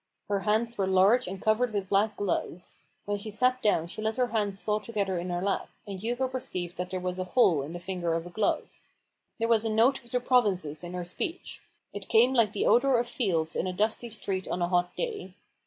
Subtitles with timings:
[0.29, 4.15] Her hands were large and covered with black gloves; when she sat down she let
[4.15, 7.61] her hands fall together in her lap, and Hugo perceived that there was a hole
[7.61, 8.79] in the finger of a glove.
[9.37, 11.61] There was a note of the provinces in her speech:
[11.93, 15.35] it came like the odour of fields in a dusty street on a hot day.